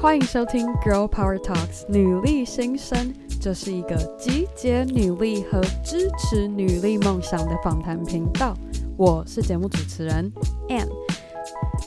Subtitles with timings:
[0.00, 8.56] 欢迎收听 Girl Power Talks 女力新生，这是一个集结女力和支持女力梦想的访谈频道。
[8.96, 10.32] 我是节目主持人
[10.70, 10.88] Anne，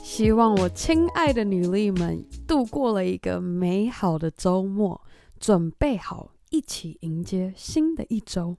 [0.00, 5.00] 希望我亲爱的女力们度过了一个美好的周末，
[5.40, 8.56] 准备好一起迎接新的一周。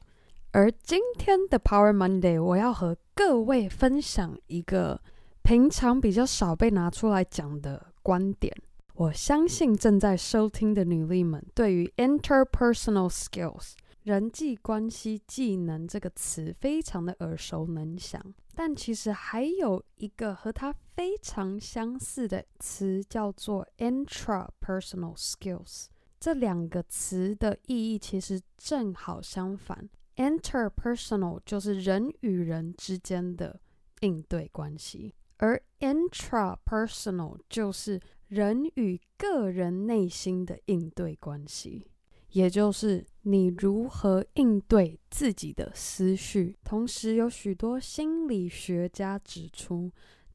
[0.52, 5.00] 而今天的 Power Monday，我要和各位分享一个
[5.44, 8.54] 平常比较少被拿出来讲的观点。
[8.98, 13.74] 我相信正在收听的女力们，对于 interpersonal skills
[14.04, 18.24] 人际关系技能这个词非常的耳熟能详，
[18.56, 25.88] 但其实还有一个和它非常相似的词，叫做 intrapersonal skills。
[26.18, 33.60] 这两个词的意义其实正好相反，interpersonal 就是人与人之间的
[34.00, 38.00] 应对关系，而 intrapersonal 就是
[38.36, 41.88] 人与个人内心的应对关系，
[42.32, 46.58] 也就是你如何应对自己的思绪。
[46.66, 49.90] 同时，有许多心理学家指出，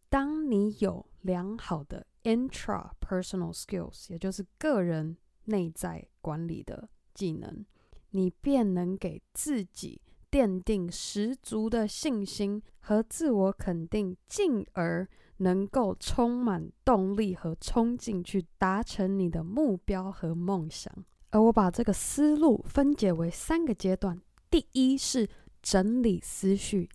[0.08, 7.66] 当你有良好的 intrapersonal skills，也就是个人内在管理的技能，
[8.12, 15.06] 你便能给自己奠定十足的信心和自我肯定，进而。
[15.40, 20.92] 能够充满动力和冲劲去达成你的目标和梦想，
[21.30, 25.28] 而我把这个思路分解为三个阶段：第一是
[25.62, 26.88] 整理思绪，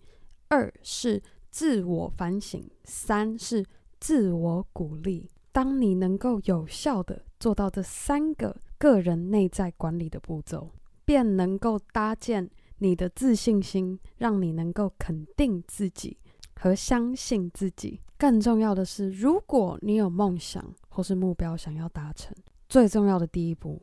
[0.48, 3.64] 二是自我反省，三是
[3.98, 5.30] 自我鼓励。
[5.52, 10.70] 当你能够有效的做到这三个个人内在管理的步骤，
[11.04, 16.18] 便能够搭建你的自信心，让你能够肯定自己
[16.60, 18.00] 和相信自己。
[18.18, 22.34] 更重要的是，如果你有梦想或是目标想要达成，
[22.68, 23.82] 最重要的第一步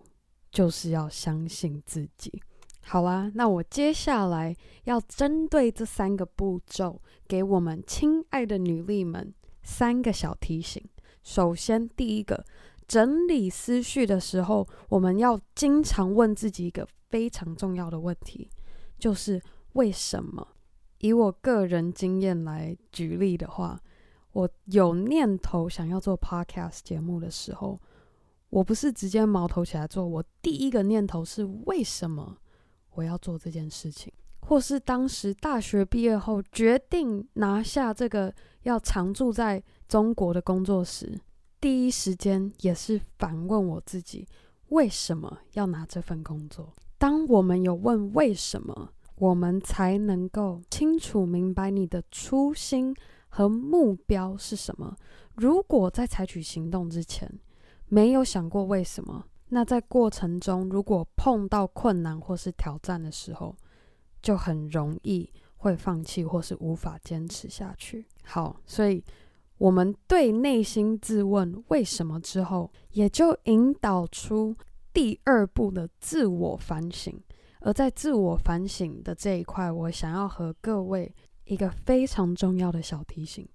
[0.52, 2.42] 就是要相信自己。
[2.86, 4.56] 好啦，那我接下来
[4.86, 10.84] 要针对这三个步骤，给我们亲爱的女力们三个小提醒。
[11.24, 12.44] 首先，第一个，
[12.88, 18.50] 整理思绪的时候，我们要经常问自己一个非常重要的问题，
[19.00, 19.42] 就是
[19.74, 20.46] 为什么？
[21.04, 23.80] 以我个人经验来举例的话。
[24.32, 27.80] 我有念头想要做 podcast 节目的时候，
[28.50, 30.08] 我不是直接毛头起来做。
[30.08, 32.36] 我第一个念头是为什么
[32.96, 38.34] 我要做这件事情，或是当时大学毕业后决定拿下这个
[38.64, 41.22] 要常驻在中国的工作时，
[41.62, 44.28] 第一时间也是反问我自己
[44.70, 46.74] 为什么要拿这份工作。
[46.98, 52.94] 当我们有问为什么，我们才能够清楚明白你的初心。
[53.36, 54.96] 和目标是什么？
[55.34, 57.28] 如果在采取行动之前
[57.88, 63.56] 没有想过为什么，那在过程中如果碰到困难或是挑战的时候，
[64.22, 68.06] 就很容易会放弃或是无法坚持下去。
[68.24, 69.04] 好，所以
[69.58, 74.56] 我们对内心自问为什么之后，也就引导出
[74.94, 77.20] 第二步的自我反省。
[77.64, 81.14] 而在自我反省的这一块，我想要和各位。
[81.46, 83.46] 一个非常重要的小提醒，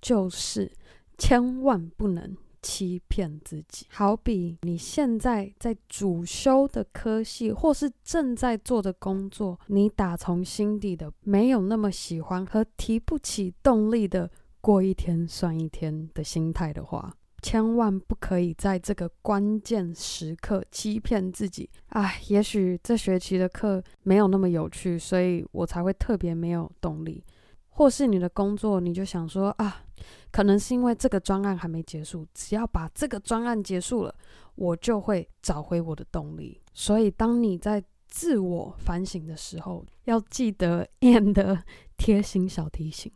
[0.00, 0.72] 就是
[1.18, 3.86] 千万不能欺骗自己。
[3.90, 14.30] 好比你现在在主修的科系，或是正在做的工作，你打从心底的没有那么喜欢和提不起动力的
[14.62, 17.14] 过一天算一天的心态的话，
[17.44, 21.68] 千万不可以在这个关键时刻欺骗自己。
[21.88, 27.22] 唉，也许这学期的课没有那么有趣，所以我才会特别没有动力。
[27.68, 29.84] 或是你的工作，你就想说啊，
[30.32, 34.14] 可能是因为这个专案还没结束，只要把这个专案结束了，
[34.54, 36.62] 我就会找回我的动力。
[36.72, 41.62] 所以，当你在自我反省的时候，要记得 Ann 的
[41.98, 43.12] 贴心小提醒，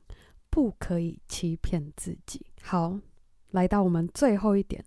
[0.50, 2.44] 不可以欺骗自己。
[2.61, 2.99] 好，
[3.50, 4.85] 来到我们最后一点，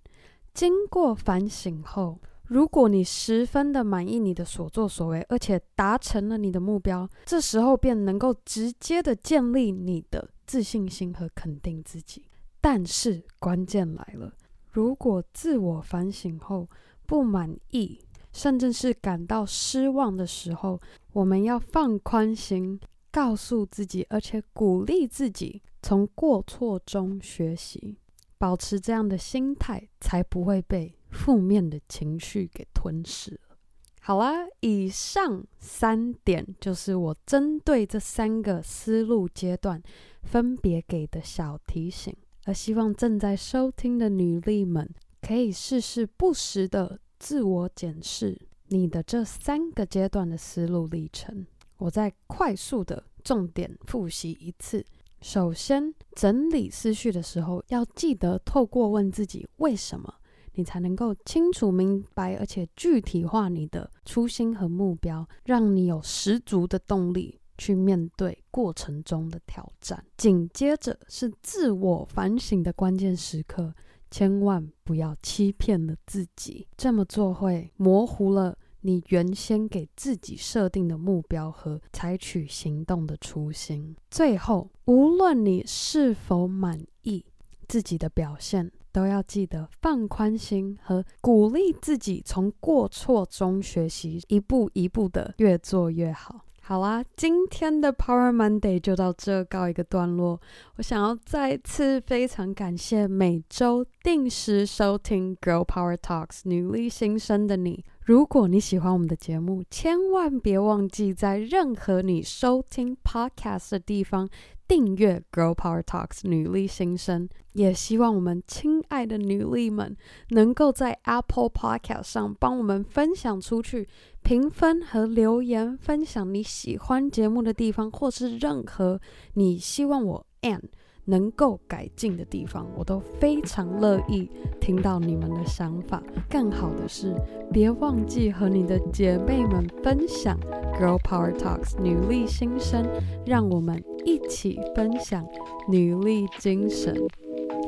[0.53, 2.19] 经过反省后。
[2.43, 12.25] 如果你十分的满意你的所作所为，而且达成了你的目标，这时候便能够直接的建立你的自信心和肯定自己。
[12.59, 14.33] 但是关键来了，
[14.69, 16.67] 如果自我反省后
[17.05, 17.97] 不满意，
[18.33, 20.81] 甚至是感到失望的时候，
[21.13, 22.77] 我们要放宽心，
[23.13, 27.97] 告诉自己，而且鼓励自己，从过错中学习，
[28.41, 30.97] 保持这样的心态，才不会被。
[31.13, 33.57] 负面的情绪给吞噬了。
[33.99, 39.83] 好啦，以上三点就是我针对这三个思路阶段
[40.23, 42.15] 分别给的小提醒，
[42.45, 44.89] 而希望正在收听的女力们
[45.21, 48.39] 可以试试不时的自我检视
[48.69, 51.45] 你的这三个阶段的思路历程。
[51.79, 54.85] 我再快速的重点复习一次。
[55.21, 60.11] 首先，整理思绪的时候，要记得透过问自己为什么，
[60.55, 70.03] 你才能够清楚明白，而且具体化你的初心和目标，让你有十足的动力去面对过程中的挑战。
[70.17, 73.73] 紧接着是自我反省的关键时刻，
[74.09, 78.57] 千万不要欺骗了自己，这么做会模糊了。
[78.81, 83.95] 你原先给自己设定的目标和采取行动的初心。
[84.09, 87.23] 最后，无论你是否满意
[87.67, 96.41] 自己的表现，都要记得放宽心和鼓励自己，从过错中学习，一步一步的越做越好。
[96.63, 100.39] 好啦，今天的 Power Monday 就到这告一个段落。
[100.77, 107.85] 我想要再次非常感谢每周定时收听 Girl Power Talks 女力新生的你。
[108.03, 114.27] 如果你喜欢我们的节目，千万别忘记在任何你收听 Podcast 的地方
[114.67, 117.29] 订阅 Girl Power Talks 女力新生。
[117.53, 119.95] 也希望我们亲爱的女力们
[120.29, 123.87] 能够在 Apple Podcast 上帮我们分享出去，
[124.23, 128.99] 评分和留言，分享你喜欢节目的地方，或是任何
[129.35, 130.61] 你希望我 Ann
[131.05, 136.01] 能够改进的地方，我都非常乐意听到你们的想法。
[136.29, 137.13] 更好的是，
[137.51, 140.39] 别忘记和你的姐妹们分享
[140.79, 142.85] Girl Power Talks 女力新生，
[143.25, 145.25] 让我们一起分享
[145.67, 146.95] 女力精神。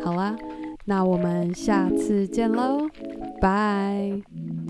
[0.04, 0.36] 好啦，
[0.86, 2.88] 那我们下次见喽，
[3.42, 4.63] 拜。